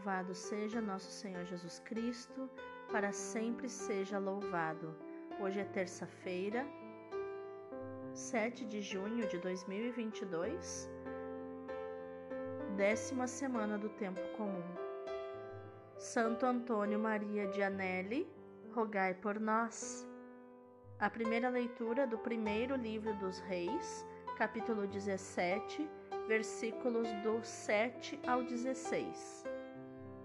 Louvado 0.00 0.34
seja 0.34 0.80
nosso 0.80 1.10
Senhor 1.10 1.44
Jesus 1.44 1.78
Cristo, 1.80 2.48
para 2.90 3.12
sempre 3.12 3.68
seja 3.68 4.18
louvado. 4.18 4.96
Hoje 5.38 5.60
é 5.60 5.64
terça-feira, 5.64 6.66
7 8.14 8.64
de 8.64 8.80
junho 8.80 9.28
de 9.28 9.36
2022, 9.36 10.88
décima 12.78 13.26
semana 13.26 13.76
do 13.76 13.90
tempo 13.90 14.22
comum. 14.38 14.64
Santo 15.98 16.46
Antônio 16.46 16.98
Maria 16.98 17.46
de 17.48 17.62
Anelli, 17.62 18.26
rogai 18.72 19.12
por 19.12 19.38
nós. 19.38 20.08
A 20.98 21.10
primeira 21.10 21.50
leitura 21.50 22.06
do 22.06 22.16
primeiro 22.16 22.74
livro 22.74 23.12
dos 23.18 23.38
Reis, 23.40 24.06
capítulo 24.38 24.86
17, 24.86 25.86
versículos 26.26 27.06
do 27.22 27.44
7 27.44 28.18
ao 28.26 28.42
16. 28.42 29.49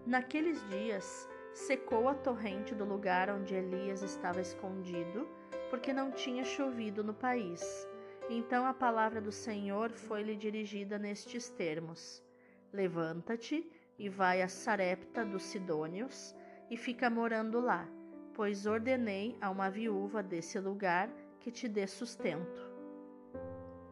Naqueles 0.06 0.64
dias, 0.70 1.28
secou 1.52 2.08
a 2.08 2.14
torrente 2.14 2.76
do 2.76 2.86
lugar 2.86 3.28
onde 3.28 3.56
Elias 3.56 4.04
estava 4.04 4.40
escondido, 4.40 5.28
porque 5.72 5.92
não 5.92 6.12
tinha 6.12 6.44
chovido 6.44 7.04
no 7.04 7.14
país. 7.14 7.88
Então 8.30 8.68
a 8.68 8.74
palavra 8.74 9.20
do 9.20 9.32
Senhor 9.32 9.90
foi-lhe 9.90 10.36
dirigida 10.36 11.00
nestes 11.00 11.50
termos: 11.50 12.24
Levanta-te 12.72 13.68
e 13.98 14.08
vai 14.08 14.44
a 14.44 14.48
Sarepta 14.48 15.26
dos 15.26 15.42
Sidônios 15.42 16.36
e 16.70 16.78
fica 16.78 17.10
morando 17.10 17.60
lá, 17.60 17.90
pois 18.36 18.68
ordenei 18.68 19.36
a 19.42 19.50
uma 19.50 19.72
viúva 19.72 20.22
desse 20.22 20.60
lugar 20.60 21.10
que 21.40 21.50
te 21.50 21.68
dê 21.68 21.88
sustento. 21.88 22.72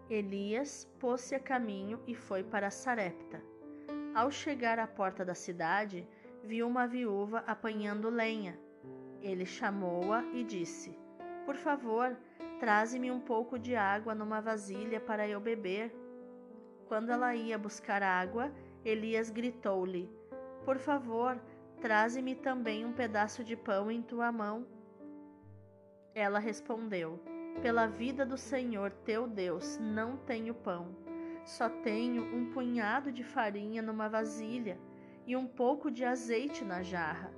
Elias 0.07 0.88
pôs-se 0.99 1.33
a 1.33 1.39
caminho 1.39 1.99
e 2.05 2.13
foi 2.13 2.43
para 2.43 2.69
Sarepta. 2.69 3.52
Ao 4.16 4.30
chegar 4.30 4.77
à 4.77 4.85
porta 4.85 5.26
da 5.26 5.34
cidade, 5.34 6.08
viu 6.44 6.67
uma 6.67 6.85
viúva 6.85 7.44
apanhando 7.48 8.12
lenha. 8.12 8.59
Ele 9.23 9.44
chamou-a 9.44 10.23
e 10.33 10.44
disse: 10.44 10.95
Por 11.47 11.55
favor, 11.55 12.16
traze-me 12.59 13.09
um 13.09 13.20
pouco 13.20 13.58
de 13.58 13.75
água 13.75 14.14
numa 14.14 14.39
vasilha 14.39 15.00
para 15.00 15.28
eu 15.28 15.39
beber. 15.39 15.92
Quando 16.88 17.09
ela 17.09 17.33
ia 17.33 17.58
buscar 17.58 18.03
água, 18.03 18.52
Elias 18.86 19.31
gritou-lhe: 19.31 20.08
Por 20.64 20.77
favor, 20.77 21.42
traze-me 21.81 22.36
também 22.36 22.86
um 22.86 22.94
pedaço 22.94 23.44
de 23.44 23.55
pão 23.55 23.89
em 23.89 24.03
tua 24.03 24.31
mão. 24.31 24.67
Ela 26.14 26.38
respondeu: 26.38 27.20
Pela 27.64 27.88
vida 27.88 28.23
do 28.23 28.38
Senhor 28.38 28.92
teu 28.92 29.27
Deus, 29.27 29.80
não 29.80 30.17
tenho 30.17 30.53
pão 30.53 31.12
só 31.45 31.69
tenho 31.69 32.23
um 32.36 32.52
punhado 32.52 33.11
de 33.11 33.23
farinha 33.23 33.81
numa 33.81 34.08
vasilha 34.08 34.80
e 35.25 35.36
um 35.36 35.45
pouco 35.45 35.91
de 35.91 36.05
azeite 36.05 36.63
na 36.63 36.81
jarra. 36.81 37.31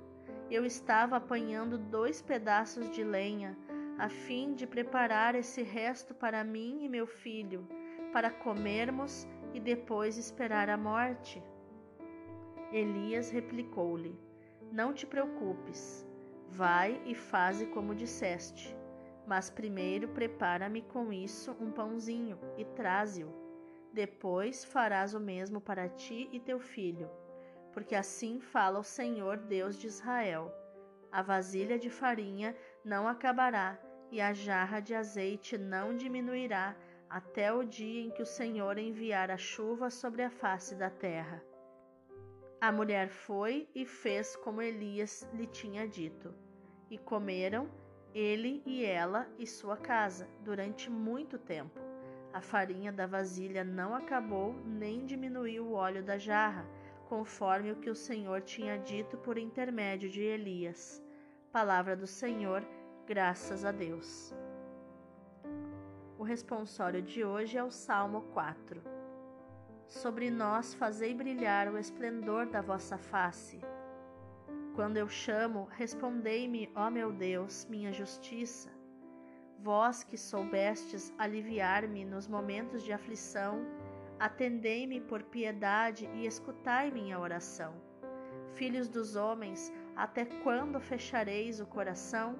Eu 0.50 0.64
estava 0.64 1.16
apanhando 1.16 1.76
dois 1.76 2.22
pedaços 2.22 2.88
de 2.90 3.02
lenha 3.02 3.56
a 3.98 4.08
fim 4.08 4.54
de 4.54 4.66
preparar 4.66 5.34
esse 5.34 5.62
resto 5.62 6.14
para 6.14 6.44
mim 6.44 6.84
e 6.84 6.88
meu 6.88 7.06
filho, 7.06 7.66
para 8.12 8.30
comermos 8.30 9.26
e 9.54 9.60
depois 9.60 10.18
esperar 10.18 10.68
a 10.68 10.76
morte. 10.76 11.42
Elias 12.70 13.30
replicou-lhe: 13.30 14.18
Não 14.70 14.92
te 14.92 15.06
preocupes, 15.06 16.06
vai 16.50 17.00
e 17.06 17.14
faze 17.14 17.66
como 17.66 17.94
disseste, 17.94 18.76
mas 19.26 19.50
primeiro 19.50 20.08
prepara-me 20.08 20.82
com 20.82 21.12
isso 21.12 21.56
um 21.60 21.70
pãozinho 21.70 22.38
e 22.58 22.64
traze-o. 22.64 23.45
Depois 23.96 24.62
farás 24.62 25.14
o 25.14 25.18
mesmo 25.18 25.58
para 25.58 25.88
ti 25.88 26.28
e 26.30 26.38
teu 26.38 26.60
filho, 26.60 27.10
porque 27.72 27.94
assim 27.94 28.38
fala 28.38 28.78
o 28.78 28.84
Senhor 28.84 29.38
Deus 29.38 29.78
de 29.78 29.86
Israel: 29.86 30.52
a 31.10 31.22
vasilha 31.22 31.78
de 31.78 31.88
farinha 31.88 32.54
não 32.84 33.08
acabará 33.08 33.80
e 34.10 34.20
a 34.20 34.34
jarra 34.34 34.80
de 34.80 34.94
azeite 34.94 35.56
não 35.56 35.96
diminuirá 35.96 36.76
até 37.08 37.50
o 37.50 37.64
dia 37.64 38.02
em 38.02 38.10
que 38.10 38.20
o 38.20 38.26
Senhor 38.26 38.76
enviar 38.76 39.30
a 39.30 39.38
chuva 39.38 39.88
sobre 39.88 40.22
a 40.22 40.28
face 40.28 40.74
da 40.74 40.90
terra. 40.90 41.42
A 42.60 42.70
mulher 42.70 43.08
foi 43.08 43.66
e 43.74 43.86
fez 43.86 44.36
como 44.36 44.60
Elias 44.60 45.26
lhe 45.32 45.46
tinha 45.46 45.88
dito, 45.88 46.34
e 46.90 46.98
comeram 46.98 47.66
ele 48.14 48.62
e 48.66 48.84
ela 48.84 49.26
e 49.38 49.46
sua 49.46 49.78
casa 49.78 50.28
durante 50.40 50.90
muito 50.90 51.38
tempo. 51.38 51.95
A 52.36 52.40
farinha 52.42 52.92
da 52.92 53.06
vasilha 53.06 53.64
não 53.64 53.94
acabou, 53.94 54.54
nem 54.66 55.06
diminuiu 55.06 55.68
o 55.68 55.72
óleo 55.72 56.02
da 56.04 56.18
jarra, 56.18 56.66
conforme 57.08 57.72
o 57.72 57.76
que 57.76 57.88
o 57.88 57.94
Senhor 57.94 58.42
tinha 58.42 58.76
dito 58.76 59.16
por 59.16 59.38
intermédio 59.38 60.10
de 60.10 60.20
Elias. 60.20 61.02
Palavra 61.50 61.96
do 61.96 62.06
Senhor, 62.06 62.62
graças 63.06 63.64
a 63.64 63.72
Deus. 63.72 64.34
O 66.18 66.22
responsório 66.22 67.00
de 67.00 67.24
hoje 67.24 67.56
é 67.56 67.64
o 67.64 67.70
Salmo 67.70 68.20
4. 68.34 68.82
Sobre 69.86 70.30
nós 70.30 70.74
fazei 70.74 71.14
brilhar 71.14 71.72
o 71.72 71.78
esplendor 71.78 72.44
da 72.44 72.60
vossa 72.60 72.98
face. 72.98 73.62
Quando 74.74 74.98
eu 74.98 75.08
chamo, 75.08 75.68
respondei-me, 75.70 76.70
ó 76.74 76.90
meu 76.90 77.10
Deus, 77.10 77.64
minha 77.64 77.94
justiça. 77.94 78.75
Vós 79.58 80.04
que 80.04 80.16
soubestes 80.16 81.12
aliviar-me 81.18 82.04
nos 82.04 82.28
momentos 82.28 82.82
de 82.82 82.92
aflição, 82.92 83.64
atendei-me 84.18 85.00
por 85.00 85.22
piedade 85.22 86.08
e 86.14 86.26
escutai 86.26 86.90
minha 86.90 87.18
oração. 87.18 87.74
Filhos 88.54 88.88
dos 88.88 89.16
homens, 89.16 89.72
até 89.94 90.24
quando 90.24 90.80
fechareis 90.80 91.60
o 91.60 91.66
coração? 91.66 92.36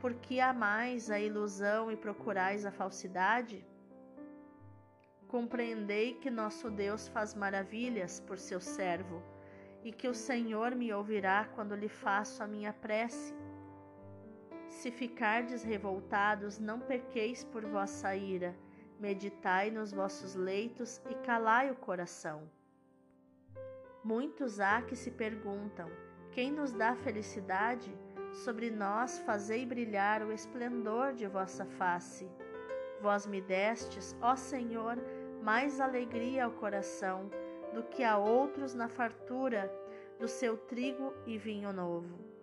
Porque 0.00 0.40
amais 0.40 1.10
a 1.10 1.18
ilusão 1.18 1.90
e 1.90 1.96
procurais 1.96 2.66
a 2.66 2.70
falsidade? 2.70 3.66
Compreendei 5.28 6.14
que 6.14 6.30
nosso 6.30 6.70
Deus 6.70 7.08
faz 7.08 7.34
maravilhas 7.34 8.20
por 8.20 8.38
seu 8.38 8.60
servo, 8.60 9.22
e 9.82 9.92
que 9.92 10.08
o 10.08 10.14
Senhor 10.14 10.74
me 10.74 10.92
ouvirá 10.92 11.48
quando 11.54 11.74
lhe 11.74 11.88
faço 11.88 12.42
a 12.42 12.46
minha 12.46 12.72
prece. 12.72 13.34
Se 14.68 14.90
ficardes 14.90 15.62
revoltados, 15.62 16.58
não 16.58 16.80
pequeis 16.80 17.44
por 17.44 17.64
vossa 17.64 18.14
ira, 18.16 18.54
meditai 18.98 19.70
nos 19.70 19.92
vossos 19.92 20.34
leitos 20.34 21.00
e 21.08 21.14
calai 21.26 21.70
o 21.70 21.76
coração. 21.76 22.50
Muitos 24.02 24.60
há 24.60 24.82
que 24.82 24.96
se 24.96 25.10
perguntam: 25.10 25.88
quem 26.32 26.50
nos 26.50 26.72
dá 26.72 26.94
felicidade? 26.94 27.96
Sobre 28.44 28.70
nós 28.70 29.18
fazei 29.20 29.64
brilhar 29.64 30.22
o 30.22 30.32
esplendor 30.32 31.14
de 31.14 31.26
vossa 31.26 31.64
face. 31.64 32.28
Vós 33.00 33.26
me 33.26 33.40
destes, 33.40 34.16
ó 34.20 34.36
Senhor, 34.36 34.98
mais 35.42 35.80
alegria 35.80 36.44
ao 36.44 36.50
coração 36.50 37.30
do 37.72 37.82
que 37.84 38.02
a 38.02 38.18
outros 38.18 38.74
na 38.74 38.88
fartura 38.88 39.72
do 40.18 40.28
seu 40.28 40.56
trigo 40.56 41.14
e 41.26 41.38
vinho 41.38 41.72
novo 41.72 42.35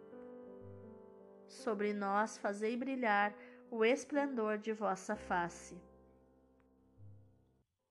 sobre 1.54 1.94
nós 1.94 2.38
fazei 2.38 2.76
brilhar 2.76 3.34
o 3.70 3.86
esplendor 3.86 4.58
de 4.58 4.74
vossa 4.74 5.16
face. 5.16 5.82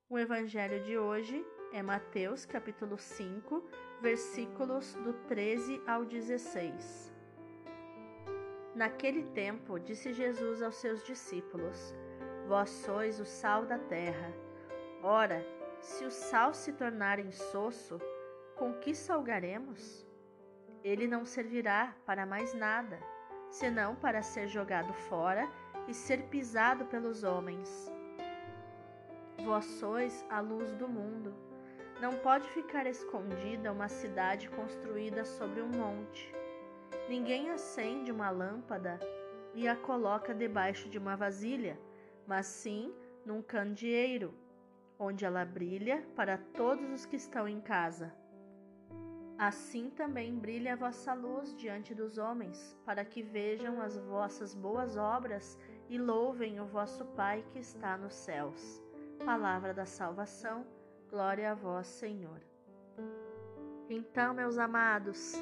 O 0.09 0.19
evangelho 0.19 0.83
de 0.83 0.97
hoje 0.97 1.45
é 1.71 1.81
Mateus 1.81 2.45
capítulo 2.45 2.97
5, 2.97 3.63
versículos 4.01 4.93
do 4.95 5.13
13 5.27 5.81
ao 5.87 6.05
16. 6.05 7.11
Naquele 8.75 9.23
tempo, 9.31 9.79
disse 9.79 10.13
Jesus 10.13 10.61
aos 10.61 10.75
seus 10.75 11.03
discípulos: 11.03 11.95
Vós 12.47 12.69
sois 12.69 13.19
o 13.19 13.25
sal 13.25 13.65
da 13.65 13.79
terra. 13.79 14.33
Ora, 15.01 15.45
se 15.79 16.05
o 16.05 16.11
sal 16.11 16.53
se 16.53 16.73
tornar 16.73 17.19
insosso, 17.19 17.99
com 18.55 18.73
que 18.73 18.93
salgaremos? 18.93 20.05
Ele 20.83 21.07
não 21.07 21.25
servirá 21.25 21.95
para 22.05 22.25
mais 22.25 22.53
nada 22.53 23.12
senão 23.53 23.95
para 23.95 24.23
ser 24.23 24.47
jogado 24.47 24.91
fora 24.93 25.47
e 25.87 25.93
ser 25.93 26.23
pisado 26.23 26.85
pelos 26.85 27.23
homens. 27.23 27.91
Vós 29.45 29.65
sois 29.65 30.25
a 30.27 30.39
luz 30.39 30.73
do 30.73 30.87
mundo. 30.87 31.31
Não 32.01 32.13
pode 32.13 32.49
ficar 32.49 32.87
escondida 32.87 33.71
uma 33.71 33.87
cidade 33.87 34.49
construída 34.49 35.23
sobre 35.23 35.61
um 35.61 35.69
monte. 35.69 36.33
Ninguém 37.07 37.51
acende 37.51 38.11
uma 38.11 38.31
lâmpada 38.31 38.99
e 39.53 39.67
a 39.67 39.75
coloca 39.75 40.33
debaixo 40.33 40.89
de 40.89 40.97
uma 40.97 41.15
vasilha, 41.15 41.79
mas 42.25 42.47
sim 42.47 42.91
num 43.23 43.41
candeeiro, 43.41 44.33
onde 44.97 45.25
ela 45.25 45.45
brilha 45.45 46.03
para 46.15 46.39
todos 46.39 46.89
os 46.89 47.05
que 47.05 47.17
estão 47.17 47.47
em 47.47 47.61
casa. 47.61 48.22
Assim 49.45 49.89
também 49.89 50.39
brilhe 50.39 50.69
a 50.69 50.75
vossa 50.77 51.13
luz 51.13 51.53
diante 51.57 51.93
dos 51.93 52.17
homens, 52.17 52.77
para 52.85 53.03
que 53.03 53.21
vejam 53.21 53.81
as 53.81 53.97
vossas 53.97 54.55
boas 54.55 54.95
obras 54.95 55.59
e 55.89 55.97
louvem 55.97 56.61
o 56.61 56.65
vosso 56.65 57.03
Pai 57.07 57.43
que 57.51 57.59
está 57.59 57.97
nos 57.97 58.15
céus. 58.15 58.81
Palavra 59.25 59.73
da 59.73 59.85
salvação, 59.85 60.65
glória 61.09 61.51
a 61.51 61.55
vós, 61.55 61.87
Senhor. 61.87 62.39
Então, 63.89 64.33
meus 64.33 64.57
amados, 64.57 65.33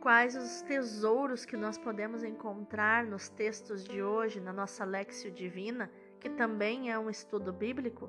quais 0.00 0.36
os 0.36 0.62
tesouros 0.62 1.44
que 1.44 1.56
nós 1.56 1.76
podemos 1.76 2.22
encontrar 2.22 3.04
nos 3.04 3.28
textos 3.28 3.82
de 3.82 4.04
hoje, 4.04 4.38
na 4.38 4.52
nossa 4.52 4.84
Lexio 4.84 5.32
Divina, 5.32 5.90
que 6.20 6.30
também 6.30 6.92
é 6.92 6.96
um 6.96 7.10
estudo 7.10 7.52
bíblico? 7.52 8.08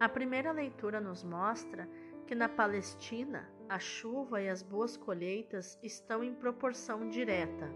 A 0.00 0.08
primeira 0.08 0.50
leitura 0.50 1.00
nos 1.00 1.22
mostra 1.22 1.88
que 2.26 2.34
na 2.34 2.48
Palestina 2.48 3.48
a 3.68 3.78
chuva 3.78 4.40
e 4.40 4.48
as 4.48 4.62
boas 4.62 4.96
colheitas 4.96 5.78
estão 5.82 6.22
em 6.22 6.34
proporção 6.34 7.08
direta, 7.08 7.70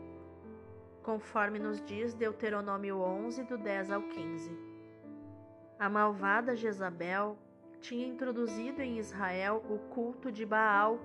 conforme 1.03 1.59
nos 1.59 1.81
diz 1.83 2.15
Deuteronômio 2.15 2.99
11, 2.99 3.45
do 3.45 3.59
10 3.59 3.91
ao 3.91 4.03
15. 4.03 4.57
A 5.79 5.89
malvada 5.89 6.55
Jezabel 6.55 7.37
tinha 7.81 8.07
introduzido 8.07 8.83
em 8.83 8.99
Israel 8.99 9.65
o 9.69 9.79
culto 9.93 10.31
de 10.31 10.45
Baal, 10.45 11.01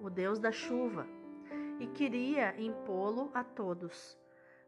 o 0.00 0.10
deus 0.10 0.38
da 0.38 0.52
chuva, 0.52 1.06
e 1.78 1.86
queria 1.86 2.54
impô-lo 2.60 3.30
a 3.32 3.42
todos, 3.44 4.18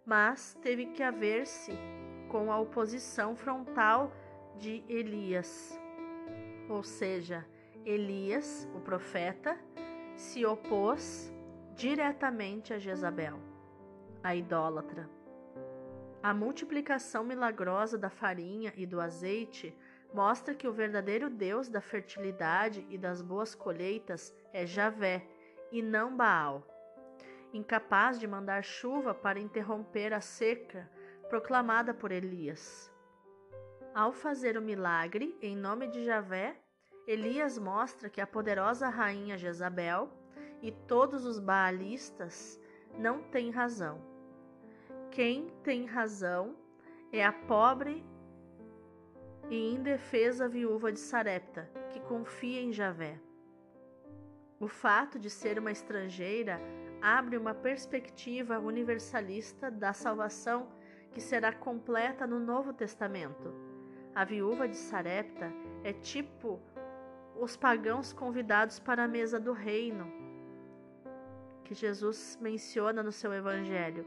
mas 0.07 0.55
teve 0.63 0.87
que 0.87 1.03
haver-se 1.03 1.73
com 2.29 2.53
a 2.53 2.59
oposição 2.59 3.35
frontal 3.35 4.13
de 4.57 4.85
Elias. 4.89 5.79
Ou 6.69 6.83
seja, 6.83 7.47
Elias, 7.85 8.69
o 8.75 8.81
profeta, 8.81 9.59
se 10.17 10.45
opôs 10.45 11.33
diretamente 11.75 12.75
a 12.75 12.79
Jezabel, 12.79 13.39
a 14.23 14.35
idólatra. 14.35 15.09
A 16.23 16.35
multiplicação 16.35 17.25
milagrosa 17.25 17.97
da 17.97 18.11
farinha 18.11 18.73
e 18.77 18.85
do 18.85 19.01
azeite 19.01 19.77
mostra 20.13 20.55
que 20.55 20.67
o 20.67 20.73
verdadeiro 20.73 21.31
Deus 21.31 21.69
da 21.69 21.81
fertilidade 21.81 22.87
e 22.91 22.99
das 22.99 23.23
boas 23.23 23.55
colheitas 23.55 24.35
é 24.53 24.67
Javé 24.67 25.27
e 25.71 25.81
não 25.81 26.17
Baal 26.17 26.67
incapaz 27.53 28.19
de 28.19 28.27
mandar 28.27 28.63
chuva 28.63 29.15
para 29.15 29.39
interromper 29.39 30.13
a 30.13 30.21
seca 30.21 30.89
proclamada 31.29 31.93
por 31.95 32.13
Elias. 32.13 32.91
Ao 33.95 34.13
fazer 34.13 34.57
o 34.57 34.63
milagre 34.63 35.37
em 35.41 35.57
nome 35.57 35.89
de 35.89 36.05
Javé, 36.05 36.57
Elias 37.09 37.59
mostra 37.59 38.11
que 38.11 38.21
a 38.21 38.27
poderosa 38.27 38.91
rainha 38.91 39.39
Jezabel 39.39 40.11
e 40.61 40.71
todos 40.71 41.25
os 41.25 41.39
baalistas 41.39 42.61
não 42.99 43.23
têm 43.23 43.51
razão. 43.51 43.99
Quem 45.11 45.49
tem 45.63 45.87
razão 45.87 46.55
é 47.11 47.25
a 47.25 47.33
pobre 47.33 48.05
e 49.49 49.75
indefesa 49.75 50.47
viúva 50.47 50.93
de 50.93 51.01
Sarepta, 51.01 51.71
que 51.89 51.99
confia 52.01 52.61
em 52.61 52.75
Javé. 52.75 53.19
O 54.61 54.69
fato 54.69 55.19
de 55.19 55.31
ser 55.31 55.59
uma 55.59 55.73
estrangeira 55.73 56.61
abre 57.01 57.39
uma 57.39 57.55
perspectiva 57.55 58.59
universalista 58.59 59.71
da 59.71 59.95
salvação 59.95 60.69
que 61.11 61.23
será 61.23 61.55
completa 61.55 62.27
no 62.27 62.39
Novo 62.39 62.75
Testamento. 62.75 63.51
A 64.15 64.27
viúva 64.27 64.69
de 64.69 64.77
Sarepta 64.77 65.51
é 65.83 65.95
tipo 65.95 66.61
os 67.39 67.57
pagãos 67.57 68.13
convidados 68.13 68.81
para 68.81 69.05
a 69.05 69.09
mesa 69.09 69.39
do 69.39 69.53
reino, 69.53 70.11
que 71.65 71.73
Jesus 71.73 72.37
menciona 72.41 73.03
no 73.03 73.13
seu 73.13 73.33
Evangelho. 73.33 74.05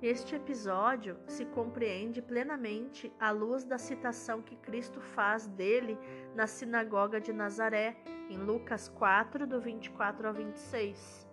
Este 0.00 0.34
episódio 0.34 1.18
se 1.26 1.44
compreende 1.44 2.22
plenamente 2.22 3.12
à 3.20 3.30
luz 3.30 3.64
da 3.64 3.76
citação 3.76 4.40
que 4.40 4.56
Cristo 4.56 4.98
faz 4.98 5.46
dele 5.46 5.98
na 6.34 6.46
sinagoga 6.46 7.20
de 7.20 7.34
Nazaré, 7.34 7.96
em 8.30 8.38
Lucas 8.38 8.88
4, 8.88 9.46
do 9.46 9.60
24 9.60 10.28
ao 10.28 10.32
26. 10.32 11.28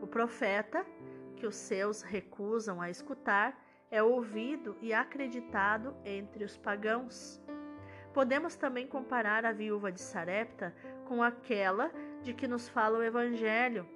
O 0.00 0.06
profeta, 0.06 0.86
que 1.34 1.46
os 1.46 1.56
seus 1.56 2.02
recusam 2.02 2.80
a 2.80 2.88
escutar, 2.88 3.60
é 3.90 4.00
ouvido 4.00 4.76
e 4.80 4.92
acreditado 4.92 5.96
entre 6.04 6.44
os 6.44 6.56
pagãos. 6.56 7.42
Podemos 8.16 8.56
também 8.56 8.86
comparar 8.86 9.44
a 9.44 9.52
viúva 9.52 9.92
de 9.92 10.00
Sarepta 10.00 10.74
com 11.04 11.22
aquela 11.22 11.90
de 12.22 12.32
que 12.32 12.48
nos 12.48 12.66
fala 12.66 12.98
o 12.98 13.02
Evangelho, 13.02 13.86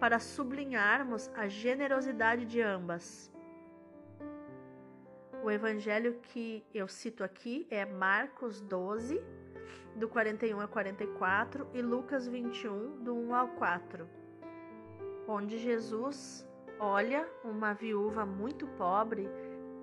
para 0.00 0.18
sublinharmos 0.18 1.30
a 1.36 1.46
generosidade 1.46 2.44
de 2.44 2.60
ambas. 2.60 3.32
O 5.44 5.48
Evangelho 5.48 6.18
que 6.24 6.64
eu 6.74 6.88
cito 6.88 7.22
aqui 7.22 7.64
é 7.70 7.86
Marcos 7.86 8.60
12, 8.60 9.22
do 9.94 10.08
41 10.08 10.58
a 10.58 10.66
44, 10.66 11.68
e 11.72 11.80
Lucas 11.80 12.26
21, 12.26 13.04
do 13.04 13.14
1 13.14 13.32
ao 13.32 13.48
4 13.50 14.22
onde 15.28 15.56
Jesus 15.56 16.44
olha 16.80 17.28
uma 17.44 17.72
viúva 17.72 18.26
muito 18.26 18.66
pobre 18.66 19.28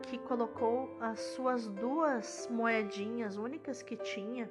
que 0.07 0.17
colocou 0.17 0.97
as 0.99 1.19
suas 1.19 1.67
duas 1.67 2.47
moedinhas 2.49 3.37
únicas 3.37 3.81
que 3.81 3.95
tinha 3.97 4.49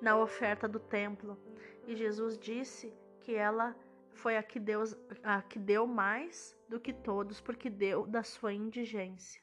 na 0.00 0.16
oferta 0.16 0.66
do 0.68 0.80
templo. 0.80 1.38
E 1.86 1.94
Jesus 1.94 2.38
disse 2.38 2.92
que 3.20 3.34
ela 3.34 3.76
foi 4.14 4.36
a 4.36 4.42
que, 4.42 4.58
Deus, 4.58 4.96
a 5.22 5.42
que 5.42 5.58
deu 5.58 5.86
mais 5.86 6.56
do 6.68 6.80
que 6.80 6.92
todos, 6.92 7.40
porque 7.40 7.70
deu 7.70 8.06
da 8.06 8.22
sua 8.22 8.52
indigência. 8.52 9.40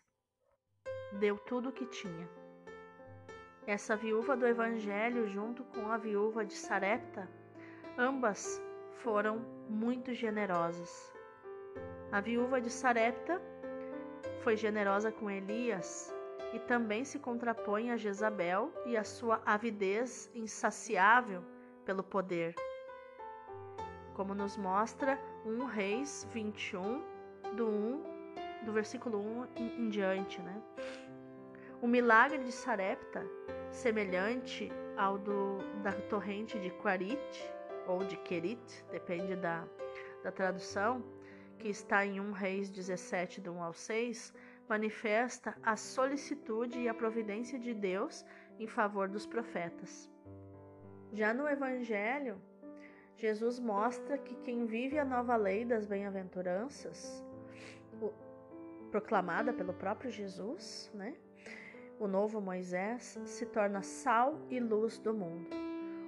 Deu 1.19 1.37
tudo 1.37 1.69
o 1.69 1.71
que 1.71 1.85
tinha. 1.85 2.29
Essa 3.65 3.95
viúva 3.95 4.35
do 4.35 4.47
Evangelho, 4.47 5.27
junto 5.27 5.63
com 5.63 5.91
a 5.91 5.97
viúva 5.97 6.45
de 6.45 6.53
Sarepta, 6.53 7.29
ambas 7.97 8.61
foram 9.03 9.39
muito 9.69 10.13
generosas. 10.13 11.13
A 12.11 12.19
viúva 12.19 12.59
de 12.59 12.69
Sarepta 12.69 13.41
foi 14.39 14.55
generosa 14.55 15.11
com 15.11 15.29
Elias 15.29 16.13
e 16.53 16.59
também 16.59 17.03
se 17.03 17.19
contrapõe 17.19 17.91
a 17.91 17.97
Jezabel 17.97 18.71
e 18.85 18.97
a 18.97 19.03
sua 19.03 19.41
avidez 19.45 20.31
insaciável 20.33 21.43
pelo 21.85 22.03
poder. 22.03 22.55
Como 24.15 24.33
nos 24.33 24.57
mostra 24.57 25.19
1 25.45 25.65
Reis 25.65 26.27
21, 26.31 27.01
do 27.55 27.67
1, 27.67 28.03
do 28.65 28.73
versículo 28.73 29.19
1 29.19 29.47
em, 29.55 29.89
diante, 29.89 30.41
né? 30.41 30.61
O 31.81 31.87
milagre 31.87 32.39
de 32.39 32.51
Sarepta, 32.51 33.25
semelhante 33.71 34.69
ao 34.97 35.17
do, 35.17 35.59
da 35.81 35.93
torrente 36.09 36.59
de 36.59 36.69
Quarit, 36.71 37.53
ou 37.87 38.03
de 38.03 38.17
Kerit, 38.17 38.85
depende 38.91 39.35
da, 39.35 39.65
da 40.23 40.31
tradução, 40.31 41.01
que 41.59 41.67
está 41.67 42.05
em 42.05 42.19
1 42.19 42.31
Reis 42.31 42.69
17, 42.69 43.41
do 43.41 43.51
1 43.51 43.63
ao 43.63 43.73
6, 43.73 44.33
manifesta 44.67 45.55
a 45.61 45.75
solicitude 45.75 46.79
e 46.79 46.87
a 46.87 46.93
providência 46.93 47.59
de 47.59 47.73
Deus 47.73 48.25
em 48.57 48.65
favor 48.65 49.09
dos 49.09 49.25
profetas. 49.25 50.09
Já 51.11 51.33
no 51.33 51.47
Evangelho, 51.47 52.41
Jesus 53.17 53.59
mostra 53.59 54.17
que 54.17 54.35
quem 54.35 54.65
vive 54.65 54.97
a 54.97 55.03
nova 55.03 55.35
lei 55.35 55.65
das 55.65 55.85
bem-aventuranças, 55.85 57.23
proclamada 58.89 59.51
pelo 59.51 59.73
próprio 59.73 60.09
Jesus, 60.09 60.89
né? 60.93 61.15
O 61.99 62.07
novo 62.07 62.39
Moisés 62.39 63.19
se 63.25 63.45
torna 63.45 63.81
sal 63.81 64.39
e 64.49 64.59
luz 64.59 64.97
do 64.97 65.13
mundo. 65.13 65.49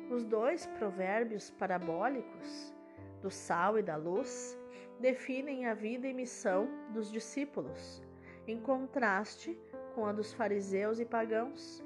Os 0.10 0.24
dois 0.24 0.66
provérbios 0.66 1.52
parabólicos, 1.52 2.74
do 3.22 3.30
sal 3.30 3.78
e 3.78 3.84
da 3.84 3.98
luz, 3.98 4.58
definem 5.02 5.66
a 5.66 5.74
vida 5.74 6.08
e 6.08 6.14
missão 6.14 6.70
dos 6.94 7.12
discípulos, 7.12 8.04
em 8.48 8.60
contraste 8.60 9.60
com 9.96 10.06
a 10.06 10.12
dos 10.12 10.32
fariseus 10.32 11.00
e 11.00 11.06
pagãos. 11.06 11.84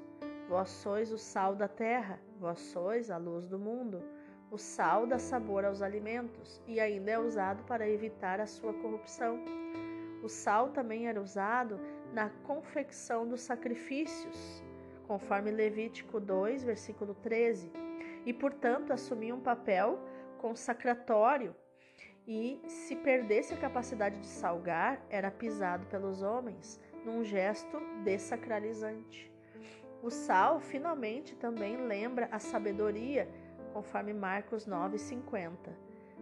Vós 0.50 0.68
sois 0.68 1.10
o 1.10 1.16
sal 1.16 1.56
da 1.56 1.66
terra, 1.66 2.20
vós 2.38 2.60
sois 2.60 3.10
a 3.10 3.16
luz 3.16 3.48
do 3.48 3.58
mundo. 3.58 4.02
O 4.50 4.58
sal 4.58 5.06
dá 5.06 5.18
sabor 5.18 5.64
aos 5.64 5.80
alimentos 5.80 6.62
e 6.66 6.78
ainda 6.78 7.10
é 7.10 7.18
usado 7.18 7.64
para 7.64 7.88
evitar 7.88 8.38
a 8.38 8.46
sua 8.46 8.74
corrupção. 8.74 9.40
O 10.22 10.28
sal 10.28 10.68
também 10.68 11.08
era 11.08 11.20
usado 11.20 11.80
na 12.12 12.28
confecção 12.44 13.26
dos 13.26 13.40
sacrifícios, 13.40 14.62
conforme 15.08 15.50
Levítico 15.50 16.20
2, 16.20 16.64
versículo 16.64 17.14
13 17.14 17.72
e, 18.26 18.32
portanto, 18.32 18.92
assumia 18.92 19.34
um 19.34 19.40
papel 19.40 19.98
consacratório 20.38 21.54
e, 22.26 22.60
se 22.66 22.96
perdesse 22.96 23.54
a 23.54 23.56
capacidade 23.56 24.18
de 24.20 24.26
salgar, 24.26 25.00
era 25.08 25.30
pisado 25.30 25.86
pelos 25.86 26.22
homens 26.22 26.80
num 27.04 27.22
gesto 27.22 27.78
desacralizante. 28.02 29.32
O 30.02 30.10
sal, 30.10 30.60
finalmente, 30.60 31.36
também 31.36 31.76
lembra 31.86 32.28
a 32.32 32.38
sabedoria, 32.38 33.28
conforme 33.72 34.12
Marcos 34.12 34.66
9,50. 34.66 35.56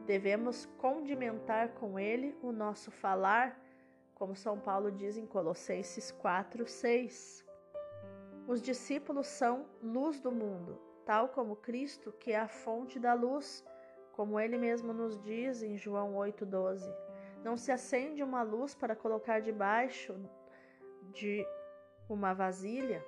Devemos 0.06 0.66
condimentar 0.78 1.70
com 1.70 1.98
ele 1.98 2.36
o 2.42 2.52
nosso 2.52 2.90
falar, 2.90 3.58
como 4.14 4.36
São 4.36 4.58
Paulo 4.58 4.92
diz 4.92 5.16
em 5.16 5.26
Colossenses 5.26 6.10
4, 6.12 6.66
6. 6.66 7.44
Os 8.46 8.60
discípulos 8.60 9.26
são 9.26 9.66
luz 9.82 10.20
do 10.20 10.30
mundo, 10.30 10.78
tal 11.06 11.28
como 11.28 11.56
Cristo, 11.56 12.12
que 12.12 12.32
é 12.32 12.38
a 12.38 12.48
fonte 12.48 12.98
da 12.98 13.14
luz, 13.14 13.64
como 14.16 14.38
ele 14.38 14.56
mesmo 14.56 14.92
nos 14.92 15.20
diz 15.20 15.62
em 15.62 15.76
João 15.76 16.14
8,12. 16.14 16.82
Não 17.42 17.56
se 17.56 17.70
acende 17.70 18.22
uma 18.22 18.42
luz 18.42 18.74
para 18.74 18.96
colocar 18.96 19.40
debaixo 19.40 20.14
de 21.12 21.46
uma 22.08 22.32
vasilha. 22.32 23.04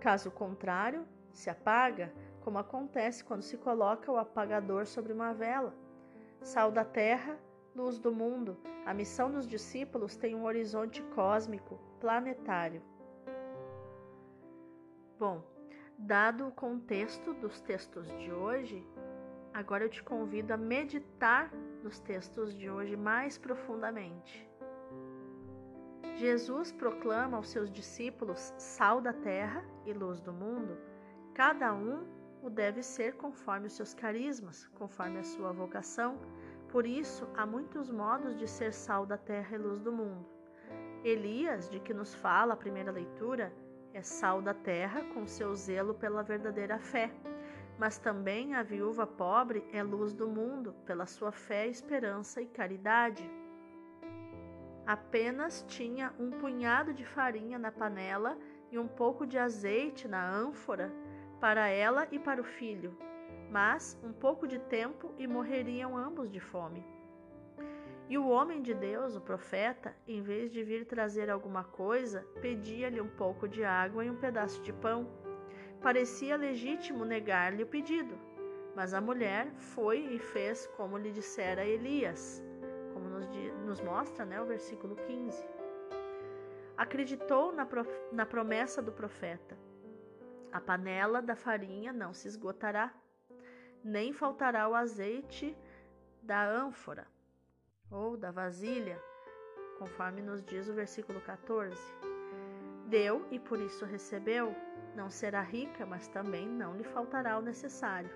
Caso 0.00 0.30
contrário, 0.30 1.06
se 1.32 1.50
apaga, 1.50 2.12
como 2.42 2.58
acontece 2.58 3.22
quando 3.22 3.42
se 3.42 3.56
coloca 3.58 4.10
o 4.10 4.16
apagador 4.16 4.86
sobre 4.86 5.12
uma 5.12 5.32
vela. 5.32 5.74
Sal 6.42 6.72
da 6.72 6.84
terra, 6.84 7.38
luz 7.74 7.98
do 7.98 8.12
mundo, 8.12 8.56
a 8.86 8.94
missão 8.94 9.30
dos 9.30 9.46
discípulos 9.46 10.16
tem 10.16 10.34
um 10.34 10.44
horizonte 10.44 11.02
cósmico, 11.14 11.78
planetário. 12.00 12.82
Bom, 15.18 15.42
dado 15.98 16.46
o 16.46 16.52
contexto 16.52 17.34
dos 17.34 17.60
textos 17.60 18.06
de 18.18 18.32
hoje, 18.32 18.86
agora 19.58 19.84
eu 19.84 19.88
te 19.88 20.04
convido 20.04 20.54
a 20.54 20.56
meditar 20.56 21.52
nos 21.82 21.98
textos 21.98 22.56
de 22.56 22.70
hoje 22.70 22.96
mais 22.96 23.36
profundamente. 23.36 24.48
Jesus 26.14 26.70
proclama 26.70 27.36
aos 27.36 27.48
seus 27.48 27.68
discípulos 27.68 28.54
sal 28.56 29.00
da 29.00 29.12
terra 29.12 29.64
e 29.84 29.92
luz 29.92 30.20
do 30.20 30.32
mundo, 30.32 30.78
cada 31.34 31.74
um 31.74 32.06
o 32.40 32.48
deve 32.48 32.84
ser 32.84 33.16
conforme 33.16 33.66
os 33.66 33.72
seus 33.72 33.92
carismas, 33.92 34.64
conforme 34.78 35.18
a 35.18 35.24
sua 35.24 35.52
vocação. 35.52 36.20
Por 36.68 36.86
isso, 36.86 37.28
há 37.36 37.44
muitos 37.44 37.90
modos 37.90 38.36
de 38.36 38.46
ser 38.46 38.72
sal 38.72 39.04
da 39.04 39.18
terra 39.18 39.56
e 39.56 39.58
luz 39.58 39.80
do 39.80 39.90
mundo. 39.90 40.24
Elias, 41.02 41.68
de 41.68 41.80
que 41.80 41.92
nos 41.92 42.14
fala 42.14 42.54
a 42.54 42.56
primeira 42.56 42.92
leitura, 42.92 43.52
é 43.92 44.02
sal 44.02 44.40
da 44.40 44.54
terra 44.54 45.02
com 45.12 45.26
seu 45.26 45.52
zelo 45.56 45.94
pela 45.94 46.22
verdadeira 46.22 46.78
fé. 46.78 47.10
Mas 47.78 47.96
também 47.96 48.54
a 48.54 48.62
viúva 48.62 49.06
pobre 49.06 49.64
é 49.72 49.82
luz 49.82 50.12
do 50.12 50.26
mundo 50.26 50.74
pela 50.84 51.06
sua 51.06 51.30
fé, 51.30 51.68
esperança 51.68 52.42
e 52.42 52.46
caridade. 52.46 53.30
Apenas 54.84 55.64
tinha 55.68 56.12
um 56.18 56.30
punhado 56.30 56.92
de 56.92 57.04
farinha 57.04 57.58
na 57.58 57.70
panela 57.70 58.36
e 58.72 58.78
um 58.78 58.88
pouco 58.88 59.26
de 59.26 59.38
azeite 59.38 60.08
na 60.08 60.28
ânfora 60.28 60.92
para 61.40 61.68
ela 61.68 62.08
e 62.10 62.18
para 62.18 62.40
o 62.40 62.44
filho, 62.44 62.98
mas 63.50 63.98
um 64.02 64.12
pouco 64.12 64.46
de 64.46 64.58
tempo 64.58 65.12
e 65.16 65.26
morreriam 65.26 65.96
ambos 65.96 66.30
de 66.30 66.40
fome. 66.40 66.84
E 68.08 68.16
o 68.16 68.26
homem 68.26 68.62
de 68.62 68.72
Deus, 68.72 69.14
o 69.14 69.20
profeta, 69.20 69.94
em 70.06 70.22
vez 70.22 70.50
de 70.50 70.64
vir 70.64 70.86
trazer 70.86 71.28
alguma 71.28 71.62
coisa, 71.62 72.26
pedia-lhe 72.40 73.00
um 73.00 73.08
pouco 73.08 73.46
de 73.46 73.62
água 73.62 74.02
e 74.02 74.10
um 74.10 74.16
pedaço 74.16 74.62
de 74.62 74.72
pão. 74.72 75.06
Parecia 75.80 76.36
legítimo 76.36 77.04
negar-lhe 77.04 77.62
o 77.62 77.66
pedido, 77.66 78.18
mas 78.74 78.92
a 78.92 79.00
mulher 79.00 79.50
foi 79.54 79.98
e 80.14 80.18
fez 80.18 80.66
como 80.76 80.98
lhe 80.98 81.10
dissera 81.10 81.64
Elias, 81.64 82.42
como 82.92 83.08
nos, 83.08 83.26
nos 83.64 83.80
mostra 83.80 84.24
né, 84.24 84.40
o 84.40 84.46
versículo 84.46 84.96
15. 84.96 85.44
Acreditou 86.76 87.52
na, 87.52 87.66
na 88.12 88.26
promessa 88.26 88.82
do 88.82 88.92
profeta 88.92 89.56
a 90.50 90.60
panela 90.60 91.20
da 91.20 91.36
farinha 91.36 91.92
não 91.92 92.14
se 92.14 92.26
esgotará, 92.26 92.92
nem 93.84 94.12
faltará 94.12 94.68
o 94.68 94.74
azeite 94.74 95.56
da 96.22 96.44
ânfora 96.44 97.06
ou 97.90 98.16
da 98.16 98.30
vasilha, 98.30 99.00
conforme 99.78 100.22
nos 100.22 100.42
diz 100.42 100.68
o 100.68 100.74
versículo 100.74 101.20
14. 101.20 101.76
Deu 102.88 103.26
e 103.30 103.38
por 103.38 103.60
isso 103.60 103.84
recebeu, 103.84 104.54
não 104.96 105.10
será 105.10 105.42
rica, 105.42 105.84
mas 105.84 106.08
também 106.08 106.48
não 106.48 106.74
lhe 106.74 106.84
faltará 106.84 107.38
o 107.38 107.42
necessário. 107.42 108.10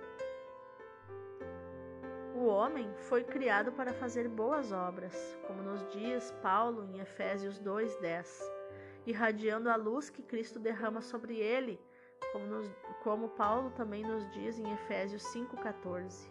O 2.34 2.46
homem 2.46 2.90
foi 3.08 3.22
criado 3.22 3.70
para 3.72 3.92
fazer 3.92 4.28
boas 4.28 4.72
obras, 4.72 5.38
como 5.46 5.62
nos 5.62 5.86
diz 5.92 6.30
Paulo 6.42 6.84
em 6.84 7.00
Efésios 7.00 7.60
2:10, 7.60 8.40
irradiando 9.06 9.68
a 9.68 9.76
luz 9.76 10.08
que 10.08 10.22
Cristo 10.22 10.58
derrama 10.58 11.02
sobre 11.02 11.36
ele 11.36 11.78
como, 12.32 12.46
nos, 12.46 12.70
como 13.02 13.28
Paulo 13.28 13.70
também 13.72 14.02
nos 14.02 14.28
diz 14.30 14.58
em 14.58 14.72
Efésios 14.72 15.22
5,14. 15.34 16.30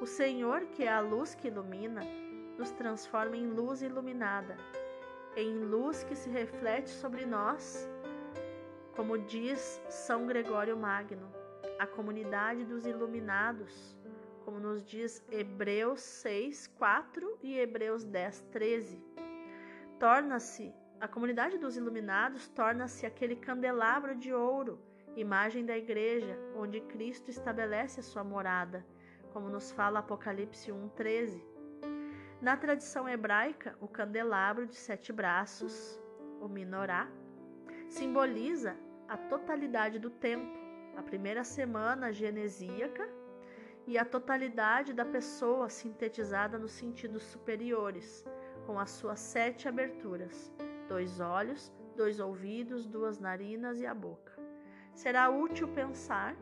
O 0.00 0.06
Senhor, 0.06 0.62
que 0.66 0.84
é 0.84 0.92
a 0.92 1.00
luz 1.00 1.34
que 1.34 1.48
ilumina, 1.48 2.02
nos 2.58 2.70
transforma 2.72 3.36
em 3.36 3.46
luz 3.46 3.82
iluminada, 3.82 4.56
em 5.36 5.64
luz 5.64 6.04
que 6.04 6.14
se 6.14 6.28
reflete 6.28 6.90
sobre 6.90 7.24
nós, 7.24 7.88
como 8.94 9.18
diz 9.18 9.82
São 9.88 10.26
Gregório 10.26 10.76
Magno, 10.76 11.32
a 11.78 11.86
comunidade 11.86 12.64
dos 12.64 12.86
iluminados, 12.86 13.96
como 14.44 14.58
nos 14.58 14.84
diz 14.84 15.24
Hebreus 15.30 16.00
6, 16.00 16.66
4 16.78 17.38
e 17.42 17.58
Hebreus 17.58 18.04
10, 18.04 18.42
13. 18.50 19.02
Torna-se, 19.98 20.74
a 21.00 21.08
comunidade 21.08 21.58
dos 21.58 21.76
iluminados 21.76 22.48
torna-se 22.48 23.06
aquele 23.06 23.36
candelabro 23.36 24.14
de 24.14 24.32
ouro 24.32 24.78
imagem 25.16 25.64
da 25.64 25.76
igreja, 25.76 26.38
onde 26.56 26.80
Cristo 26.80 27.30
estabelece 27.30 28.00
a 28.00 28.02
sua 28.02 28.24
morada, 28.24 28.84
como 29.32 29.48
nos 29.48 29.70
fala 29.72 29.98
Apocalipse 29.98 30.70
1:13. 30.70 31.51
Na 32.42 32.56
tradição 32.56 33.08
hebraica, 33.08 33.76
o 33.80 33.86
candelabro 33.86 34.66
de 34.66 34.74
sete 34.74 35.12
braços, 35.12 35.96
o 36.40 36.48
minorá, 36.48 37.08
simboliza 37.88 38.76
a 39.06 39.16
totalidade 39.16 40.00
do 40.00 40.10
tempo, 40.10 40.52
a 40.96 41.04
primeira 41.04 41.44
semana 41.44 42.12
genesíaca 42.12 43.08
e 43.86 43.96
a 43.96 44.04
totalidade 44.04 44.92
da 44.92 45.04
pessoa 45.04 45.68
sintetizada 45.68 46.58
nos 46.58 46.72
sentidos 46.72 47.22
superiores, 47.22 48.24
com 48.66 48.76
as 48.76 48.90
suas 48.90 49.20
sete 49.20 49.68
aberturas: 49.68 50.52
dois 50.88 51.20
olhos, 51.20 51.72
dois 51.96 52.18
ouvidos, 52.18 52.88
duas 52.88 53.20
narinas 53.20 53.80
e 53.80 53.86
a 53.86 53.94
boca. 53.94 54.32
Será 54.92 55.30
útil 55.30 55.68
pensar 55.68 56.34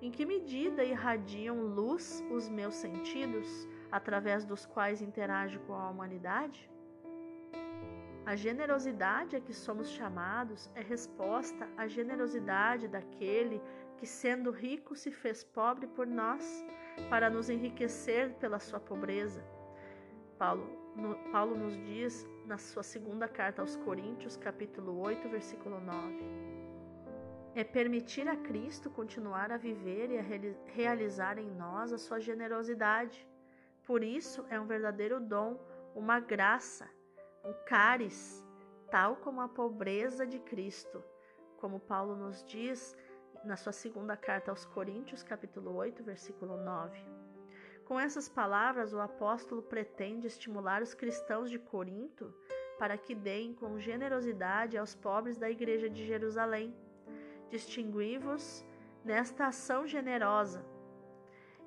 em 0.00 0.10
que 0.10 0.24
medida 0.24 0.82
irradiam 0.82 1.60
luz 1.60 2.24
os 2.30 2.48
meus 2.48 2.74
sentidos, 2.74 3.68
através 3.92 4.44
dos 4.44 4.64
quais 4.64 5.02
interajo 5.02 5.60
com 5.60 5.74
a 5.74 5.88
humanidade? 5.90 6.68
A 8.24 8.34
generosidade 8.34 9.36
a 9.36 9.40
que 9.40 9.52
somos 9.52 9.90
chamados 9.90 10.70
é 10.74 10.80
resposta 10.80 11.68
à 11.76 11.86
generosidade 11.86 12.88
daquele 12.88 13.60
que, 13.98 14.06
sendo 14.06 14.50
rico, 14.50 14.96
se 14.96 15.10
fez 15.10 15.44
pobre 15.44 15.86
por 15.86 16.06
nós, 16.06 16.64
para 17.10 17.28
nos 17.28 17.50
enriquecer 17.50 18.32
pela 18.34 18.58
sua 18.58 18.80
pobreza. 18.80 19.44
Paulo, 20.38 20.66
no, 20.96 21.14
Paulo 21.30 21.56
nos 21.56 21.74
diz 21.84 22.26
na 22.46 22.58
sua 22.58 22.82
segunda 22.82 23.28
carta 23.28 23.60
aos 23.60 23.76
Coríntios, 23.76 24.36
capítulo 24.36 24.98
8, 25.00 25.28
versículo 25.28 25.80
9 25.80 26.52
é 27.54 27.62
permitir 27.62 28.26
a 28.28 28.36
Cristo 28.36 28.90
continuar 28.90 29.52
a 29.52 29.56
viver 29.56 30.10
e 30.10 30.18
a 30.18 30.24
realizar 30.74 31.38
em 31.38 31.50
nós 31.50 31.92
a 31.92 31.98
sua 31.98 32.18
generosidade. 32.18 33.26
Por 33.86 34.02
isso 34.02 34.44
é 34.48 34.60
um 34.60 34.66
verdadeiro 34.66 35.20
dom, 35.20 35.58
uma 35.94 36.20
graça, 36.20 36.88
um 37.44 37.52
cáris, 37.66 38.44
tal 38.90 39.16
como 39.16 39.40
a 39.40 39.48
pobreza 39.48 40.26
de 40.26 40.38
Cristo, 40.38 41.02
como 41.58 41.80
Paulo 41.80 42.14
nos 42.16 42.44
diz 42.44 42.96
na 43.44 43.56
sua 43.56 43.72
segunda 43.72 44.16
carta 44.16 44.50
aos 44.50 44.64
Coríntios, 44.64 45.22
capítulo 45.22 45.74
8, 45.74 46.02
versículo 46.04 46.56
9. 46.56 47.04
Com 47.84 47.98
essas 47.98 48.28
palavras, 48.28 48.92
o 48.92 49.00
apóstolo 49.00 49.62
pretende 49.62 50.26
estimular 50.26 50.80
os 50.80 50.94
cristãos 50.94 51.50
de 51.50 51.58
Corinto 51.58 52.32
para 52.78 52.96
que 52.96 53.14
deem 53.14 53.52
com 53.52 53.78
generosidade 53.78 54.78
aos 54.78 54.94
pobres 54.94 55.36
da 55.36 55.50
igreja 55.50 55.90
de 55.90 56.06
Jerusalém 56.06 56.74
distingui-vos 57.52 58.64
nesta 59.04 59.48
ação 59.48 59.86
generosa. 59.86 60.64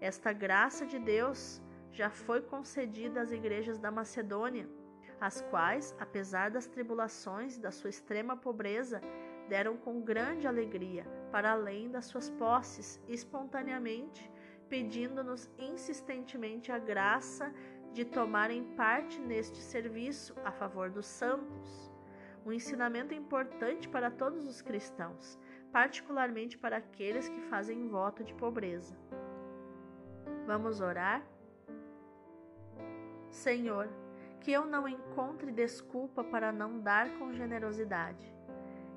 Esta 0.02 0.34
graça 0.34 0.84
de 0.86 0.98
Deus 0.98 1.62
já 1.96 2.10
foi 2.10 2.42
concedida 2.42 3.22
às 3.22 3.32
igrejas 3.32 3.80
da 3.80 3.90
Macedônia, 3.90 4.68
as 5.20 5.42
quais, 5.44 5.96
apesar 5.98 6.52
das 6.52 6.68
tribulações 6.68 7.56
e 7.56 7.62
da 7.62 7.72
sua 7.72 7.90
extrema 7.90 8.36
pobreza, 8.36 9.02
deram 9.48 9.78
com 9.78 10.02
grande 10.02 10.46
alegria, 10.46 11.06
para 11.32 11.54
além 11.54 11.90
das 11.90 12.06
suas 12.06 12.30
posses, 12.32 13.02
espontaneamente, 13.08 14.30
pedindo-nos 14.68 15.50
insistentemente 15.58 16.70
a 16.70 16.78
graça 16.78 17.54
de 17.94 18.04
tomarem 18.04 18.76
parte 18.76 19.22
neste 19.22 19.62
serviço 19.62 20.36
a 20.44 20.52
favor 20.52 20.90
dos 20.90 21.06
santos. 21.06 21.94
Um 22.46 22.52
ensinamento 22.52 23.14
importante 23.14 23.88
para 23.88 24.12
todos 24.12 24.46
os 24.46 24.62
cristãos, 24.62 25.40
particularmente 25.72 26.58
para 26.58 26.78
aqueles 26.78 27.30
que 27.30 27.40
fazem 27.44 27.88
voto 27.88 28.22
de 28.22 28.34
pobreza. 28.34 28.98
Vamos 30.46 30.82
orar? 30.82 31.35
Senhor, 33.36 33.90
que 34.40 34.52
eu 34.52 34.66
não 34.66 34.88
encontre 34.88 35.52
desculpa 35.52 36.24
para 36.24 36.54
não 36.54 36.80
dar 36.80 37.10
com 37.20 37.34
generosidade. 37.34 38.34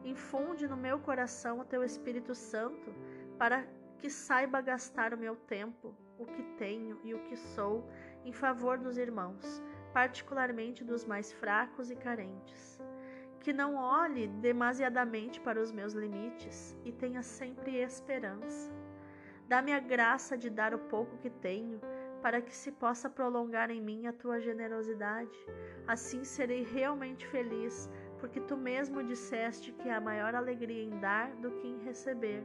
Infunde 0.05 0.69
no 0.69 0.77
meu 0.77 1.01
coração 1.01 1.59
o 1.59 1.65
teu 1.65 1.83
Espírito 1.83 2.35
Santo 2.35 2.95
para 3.37 3.67
que 3.99 4.09
saiba 4.09 4.61
gastar 4.61 5.13
o 5.13 5.19
meu 5.19 5.35
tempo, 5.35 5.93
o 6.17 6.25
que 6.25 6.43
tenho 6.57 7.01
e 7.03 7.15
o 7.15 7.19
que 7.25 7.37
sou 7.37 7.85
em 8.25 8.33
favor 8.33 8.79
dos 8.79 8.97
irmãos, 8.97 9.61
particularmente 9.93 10.85
dos 10.85 11.05
mais 11.05 11.33
fracos 11.33 11.91
e 11.91 11.97
carentes. 11.97 12.81
Que 13.41 13.53
não 13.53 13.75
olhe 13.75 14.29
demasiadamente 14.29 15.41
para 15.41 15.61
os 15.61 15.73
meus 15.73 15.95
limites 15.95 16.77
e 16.85 16.93
tenha 16.93 17.23
sempre 17.23 17.77
esperança. 17.77 18.71
Dá-me 19.49 19.73
a 19.73 19.81
graça 19.81 20.39
de 20.39 20.49
dar 20.49 20.75
o 20.75 20.79
pouco 20.79 21.19
que 21.19 21.31
tenho, 21.31 21.81
para 22.23 22.41
que 22.41 22.55
se 22.55 22.73
possa 22.73 23.09
prolongar 23.09 23.71
em 23.71 23.81
mim 23.81 24.07
a 24.07 24.13
tua 24.13 24.41
generosidade. 24.41 25.37
Assim 25.87 26.25
serei 26.25 26.63
realmente 26.63 27.27
feliz, 27.27 27.89
porque 28.19 28.41
tu 28.41 28.57
mesmo 28.57 29.03
disseste 29.03 29.73
que 29.73 29.89
há 29.89 30.01
maior 30.01 30.35
alegria 30.35 30.83
em 30.83 30.99
dar 31.01 31.31
do 31.37 31.51
que 31.53 31.67
em 31.67 31.79
receber. 31.85 32.45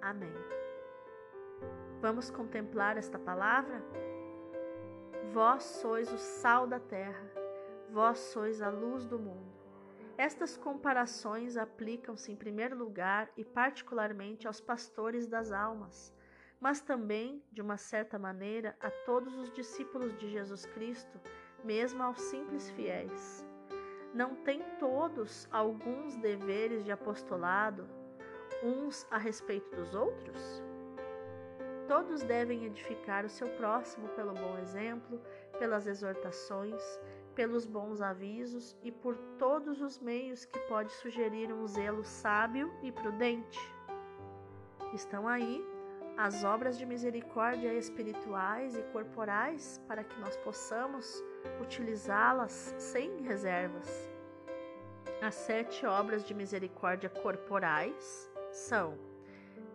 Amém. 0.00 0.34
Vamos 2.00 2.30
contemplar 2.30 2.96
esta 2.96 3.18
palavra? 3.18 3.82
Vós 5.32 5.62
sois 5.62 6.12
o 6.12 6.18
sal 6.18 6.66
da 6.66 6.80
terra, 6.80 7.30
vós 7.90 8.18
sois 8.18 8.60
a 8.60 8.68
luz 8.68 9.06
do 9.06 9.18
mundo. 9.18 9.52
Estas 10.18 10.56
comparações 10.56 11.56
aplicam-se 11.56 12.30
em 12.30 12.36
primeiro 12.36 12.76
lugar 12.76 13.30
e 13.36 13.44
particularmente 13.44 14.46
aos 14.46 14.60
pastores 14.60 15.26
das 15.26 15.50
almas, 15.50 16.12
mas 16.62 16.80
também, 16.80 17.42
de 17.50 17.60
uma 17.60 17.76
certa 17.76 18.16
maneira, 18.20 18.76
a 18.80 18.88
todos 18.88 19.36
os 19.36 19.52
discípulos 19.52 20.16
de 20.16 20.30
Jesus 20.30 20.64
Cristo, 20.64 21.20
mesmo 21.64 22.00
aos 22.00 22.20
simples 22.20 22.70
fiéis. 22.70 23.44
Não 24.14 24.36
têm 24.36 24.62
todos 24.78 25.48
alguns 25.50 26.14
deveres 26.18 26.84
de 26.84 26.92
apostolado, 26.92 27.84
uns 28.62 29.04
a 29.10 29.18
respeito 29.18 29.74
dos 29.74 29.92
outros? 29.92 30.62
Todos 31.88 32.22
devem 32.22 32.64
edificar 32.66 33.24
o 33.24 33.28
seu 33.28 33.48
próximo 33.56 34.08
pelo 34.10 34.32
bom 34.32 34.56
exemplo, 34.58 35.20
pelas 35.58 35.88
exortações, 35.88 36.80
pelos 37.34 37.66
bons 37.66 38.00
avisos 38.00 38.78
e 38.84 38.92
por 38.92 39.16
todos 39.36 39.80
os 39.80 39.98
meios 39.98 40.44
que 40.44 40.60
pode 40.68 40.92
sugerir 40.92 41.52
um 41.52 41.66
zelo 41.66 42.04
sábio 42.04 42.72
e 42.84 42.92
prudente. 42.92 43.58
Estão 44.94 45.26
aí 45.26 45.71
as 46.22 46.44
obras 46.44 46.78
de 46.78 46.86
misericórdia 46.86 47.74
espirituais 47.74 48.76
e 48.76 48.82
corporais 48.92 49.82
para 49.88 50.04
que 50.04 50.20
nós 50.20 50.36
possamos 50.36 51.20
utilizá-las 51.60 52.72
sem 52.78 53.22
reservas. 53.22 54.08
As 55.20 55.34
sete 55.34 55.84
obras 55.84 56.24
de 56.24 56.32
misericórdia 56.32 57.08
corporais 57.10 58.30
são 58.52 58.96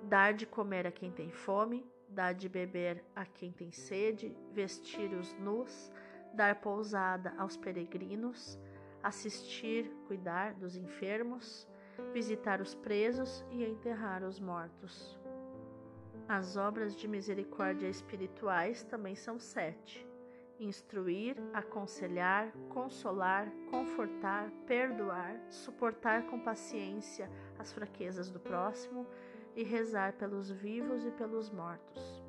dar 0.04 0.34
de 0.34 0.46
comer 0.46 0.88
a 0.88 0.92
quem 0.92 1.12
tem 1.12 1.30
fome, 1.30 1.86
dar 2.08 2.34
de 2.34 2.48
beber 2.48 3.04
a 3.13 3.25
quem 3.25 3.51
tem 3.51 3.74
sede, 3.74 4.34
vestir 4.54 5.13
os 5.13 5.34
nus, 5.34 5.92
dar 6.34 6.62
pousada 6.62 7.34
aos 7.38 7.58
peregrinos, 7.58 8.58
assistir, 9.04 9.92
cuidar 10.08 10.54
dos 10.54 10.77
enfermos, 10.77 11.68
visitar 12.13 12.62
os 12.62 12.74
presos 12.74 13.46
e 13.51 13.66
enterrar 13.66 14.24
os 14.24 14.39
mortos. 14.39 15.17
As 16.30 16.58
obras 16.58 16.94
de 16.94 17.08
misericórdia 17.08 17.88
espirituais 17.88 18.84
também 18.84 19.16
são 19.16 19.40
sete: 19.40 20.06
instruir, 20.60 21.38
aconselhar, 21.54 22.52
consolar, 22.68 23.50
confortar, 23.72 24.52
perdoar, 24.66 25.40
suportar 25.50 26.24
com 26.24 26.38
paciência 26.38 27.32
as 27.58 27.72
fraquezas 27.72 28.30
do 28.30 28.42
próximo 28.42 29.08
e 29.56 29.64
rezar 29.64 30.14
pelos 30.14 30.52
vivos 30.52 31.06
e 31.06 31.12
pelos 31.12 31.50
mortos. 31.50 32.22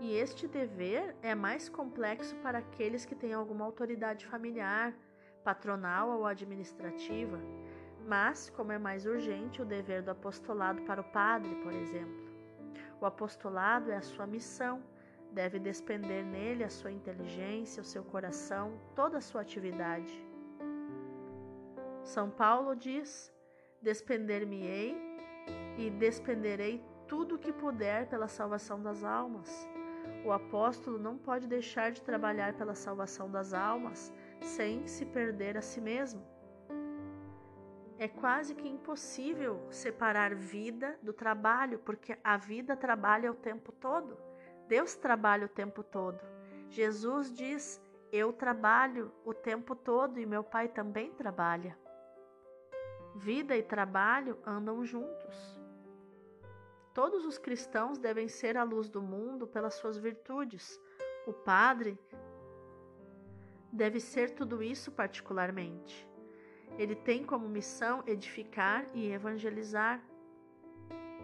E 0.00 0.12
este 0.14 0.48
dever 0.48 1.14
é 1.22 1.34
mais 1.34 1.68
complexo 1.68 2.34
para 2.36 2.58
aqueles 2.58 3.04
que 3.04 3.14
têm 3.14 3.34
alguma 3.34 3.64
autoridade 3.64 4.26
familiar, 4.26 4.96
patronal 5.44 6.10
ou 6.10 6.26
administrativa, 6.26 7.38
mas, 8.06 8.50
como 8.50 8.72
é 8.72 8.78
mais 8.78 9.06
urgente, 9.06 9.62
o 9.62 9.64
dever 9.64 10.02
do 10.02 10.10
apostolado 10.10 10.82
para 10.82 11.00
o 11.00 11.04
padre, 11.04 11.54
por 11.62 11.72
exemplo. 11.72 12.30
O 13.00 13.06
apostolado 13.06 13.90
é 13.90 13.96
a 13.96 14.02
sua 14.02 14.26
missão, 14.26 14.82
deve 15.32 15.58
despender 15.58 16.24
nele 16.24 16.64
a 16.64 16.70
sua 16.70 16.90
inteligência, 16.90 17.80
o 17.80 17.84
seu 17.84 18.04
coração, 18.04 18.78
toda 18.94 19.18
a 19.18 19.20
sua 19.20 19.40
atividade. 19.40 20.12
São 22.02 22.30
Paulo 22.30 22.74
diz: 22.74 23.32
Despender-me-ei 23.80 24.96
e 25.78 25.90
despenderei 25.90 26.84
tudo 27.06 27.36
o 27.36 27.38
que 27.38 27.52
puder 27.52 28.08
pela 28.08 28.28
salvação 28.28 28.82
das 28.82 29.02
almas. 29.02 29.68
O 30.24 30.32
apóstolo 30.32 30.98
não 30.98 31.16
pode 31.16 31.46
deixar 31.46 31.90
de 31.90 32.02
trabalhar 32.02 32.54
pela 32.54 32.74
salvação 32.74 33.30
das 33.30 33.54
almas 33.54 34.12
sem 34.40 34.86
se 34.86 35.06
perder 35.06 35.56
a 35.56 35.62
si 35.62 35.80
mesmo. 35.80 36.22
É 38.00 38.08
quase 38.08 38.54
que 38.54 38.66
impossível 38.66 39.60
separar 39.70 40.34
vida 40.34 40.98
do 41.02 41.12
trabalho, 41.12 41.78
porque 41.80 42.16
a 42.24 42.38
vida 42.38 42.74
trabalha 42.74 43.30
o 43.30 43.34
tempo 43.34 43.70
todo. 43.72 44.16
Deus 44.66 44.96
trabalha 44.96 45.44
o 45.44 45.50
tempo 45.50 45.82
todo. 45.82 46.18
Jesus 46.70 47.30
diz: 47.30 47.78
Eu 48.10 48.32
trabalho 48.32 49.12
o 49.22 49.34
tempo 49.34 49.76
todo 49.76 50.18
e 50.18 50.24
meu 50.24 50.42
Pai 50.42 50.66
também 50.66 51.12
trabalha. 51.12 51.78
Vida 53.16 53.54
e 53.54 53.62
trabalho 53.62 54.38
andam 54.46 54.82
juntos. 54.82 55.60
Todos 56.94 57.26
os 57.26 57.36
cristãos 57.36 57.98
devem 57.98 58.28
ser 58.28 58.56
a 58.56 58.62
luz 58.62 58.88
do 58.88 59.02
mundo 59.02 59.46
pelas 59.46 59.74
suas 59.74 59.98
virtudes. 59.98 60.80
O 61.26 61.34
padre 61.34 61.98
deve 63.70 64.00
ser 64.00 64.30
tudo 64.30 64.62
isso 64.62 64.90
particularmente. 64.90 66.09
Ele 66.78 66.94
tem 66.94 67.24
como 67.24 67.48
missão 67.48 68.02
edificar 68.06 68.86
e 68.94 69.10
evangelizar. 69.12 70.00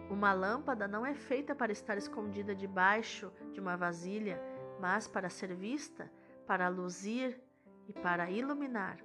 Uma 0.09 0.33
lâmpada 0.33 0.87
não 0.87 1.05
é 1.05 1.13
feita 1.13 1.53
para 1.53 1.71
estar 1.71 1.97
escondida 1.97 2.55
debaixo 2.55 3.31
de 3.51 3.59
uma 3.59 3.75
vasilha, 3.75 4.41
mas 4.79 5.07
para 5.07 5.29
ser 5.29 5.53
vista, 5.55 6.09
para 6.45 6.69
luzir 6.69 7.39
e 7.87 7.93
para 7.93 8.29
iluminar. 8.29 8.97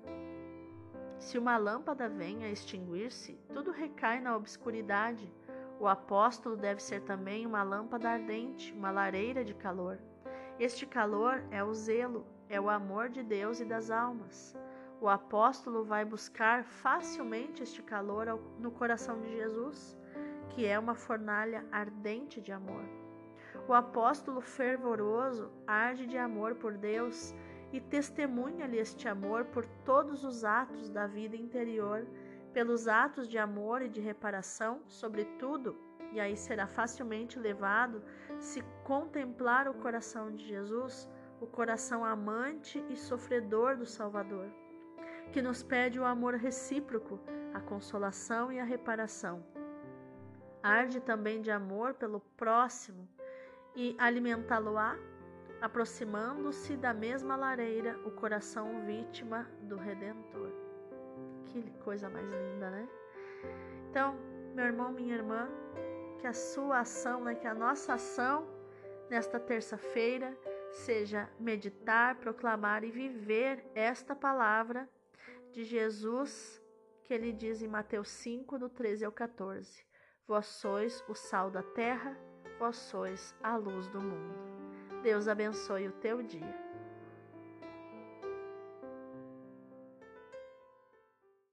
Se 1.19 1.39
uma 1.39 1.57
lâmpada 1.57 2.09
vem 2.09 2.45
a 2.45 2.51
extinguir-se, 2.51 3.39
tudo 3.53 3.71
recai 3.71 4.21
na 4.21 4.37
obscuridade. 4.37 5.33
O 5.79 5.87
apóstolo 5.87 6.57
deve 6.57 6.83
ser 6.83 7.01
também 7.03 7.47
uma 7.47 7.63
lâmpada 7.63 8.11
ardente, 8.11 8.73
uma 8.73 8.91
lareira 8.91 9.45
de 9.45 9.55
calor. 9.55 9.99
Este 10.59 10.85
calor 10.85 11.43
é 11.51 11.63
o 11.63 11.73
zelo, 11.73 12.27
é 12.49 12.61
o 12.61 12.69
amor 12.69 13.09
de 13.09 13.23
Deus 13.23 13.61
e 13.61 13.65
das 13.65 13.91
almas. 13.91 14.55
O 15.03 15.09
apóstolo 15.09 15.83
vai 15.83 16.05
buscar 16.05 16.63
facilmente 16.63 17.61
este 17.61 17.83
calor 17.83 18.41
no 18.61 18.71
coração 18.71 19.21
de 19.21 19.33
Jesus, 19.33 19.99
que 20.51 20.65
é 20.65 20.79
uma 20.79 20.95
fornalha 20.95 21.67
ardente 21.73 22.41
de 22.41 22.53
amor. 22.53 22.85
O 23.67 23.75
apóstolo 23.75 24.41
fervoroso 24.41 25.51
arde 25.67 26.07
de 26.07 26.17
amor 26.17 26.55
por 26.55 26.79
Deus 26.79 27.35
e 27.73 27.81
testemunha-lhe 27.81 28.79
este 28.79 29.09
amor 29.09 29.47
por 29.47 29.67
todos 29.85 30.23
os 30.23 30.45
atos 30.45 30.89
da 30.89 31.09
vida 31.09 31.35
interior 31.35 32.07
pelos 32.53 32.87
atos 32.87 33.29
de 33.29 33.39
amor 33.39 33.83
e 33.83 33.89
de 33.89 34.01
reparação, 34.01 34.83
sobretudo, 34.87 35.77
e 36.13 36.21
aí 36.21 36.37
será 36.37 36.69
facilmente 36.69 37.41
levado 37.41 38.05
se 38.39 38.63
contemplar 38.85 39.67
o 39.67 39.75
coração 39.75 40.33
de 40.33 40.47
Jesus, 40.47 41.11
o 41.41 41.47
coração 41.49 42.05
amante 42.05 42.85
e 42.89 42.95
sofredor 42.95 43.77
do 43.77 43.85
Salvador, 43.85 44.62
que 45.31 45.41
nos 45.41 45.63
pede 45.63 46.01
o 46.01 46.05
amor 46.05 46.35
recíproco, 46.35 47.21
a 47.55 47.61
consolação 47.61 48.53
e 48.53 48.59
a 48.59 48.65
reparação. 48.65 49.45
Arde 50.63 51.01
também 51.01 51.41
de 51.41 51.51
amor 51.51 51.95
pelo 51.95 52.21
próximo 52.37 53.09
e 53.75 53.97
alimentá-lo-á, 53.99 54.97
aproximando-se 55.61 56.77
da 56.77 56.93
mesma 56.93 57.37
lareira 57.37 57.99
o 58.05 58.11
coração 58.11 58.85
vítima 58.85 59.49
do 59.63 59.77
Redentor. 59.77 60.51
Que 61.47 61.71
coisa 61.85 62.09
mais 62.09 62.27
linda, 62.29 62.71
né? 62.71 62.89
Então, 63.91 64.17
meu 64.55 64.67
irmão, 64.67 64.93
minha 64.93 65.15
irmã, 65.15 65.49
que 66.19 66.27
a 66.27 66.33
sua 66.33 66.81
ação, 66.81 67.25
né, 67.25 67.35
que 67.35 67.47
a 67.47 67.55
nossa 67.55 67.95
ação 67.95 68.47
nesta 69.11 69.39
terça-feira 69.39 70.37
seja 70.71 71.29
meditar, 71.39 72.17
proclamar 72.17 72.85
e 72.85 72.91
viver 72.91 73.65
esta 73.75 74.15
palavra 74.15 74.89
de 75.53 75.65
Jesus 75.65 76.61
que 77.05 77.13
ele 77.13 77.33
diz 77.33 77.63
em 77.63 77.69
Mateus 77.69 78.09
5, 78.09 78.59
do 78.59 78.69
13 78.69 79.05
ao 79.05 79.13
14: 79.13 79.85
Vós 80.27 80.47
sois 80.47 81.05
o 81.09 81.15
sal 81.15 81.51
da 81.51 81.63
terra, 81.63 82.17
vós 82.59 82.77
sois 82.77 83.35
a 83.43 83.57
luz 83.57 83.89
do 83.89 84.01
mundo. 84.01 84.35
Deus 85.03 85.29
abençoe 85.29 85.89
o 85.89 85.93
teu 85.93 86.23
dia. 86.23 86.62